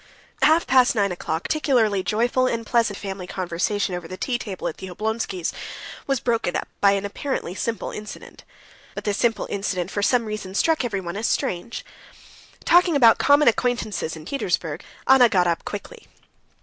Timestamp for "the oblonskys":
4.77-5.53